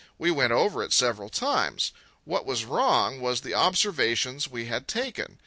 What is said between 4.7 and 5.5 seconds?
taken.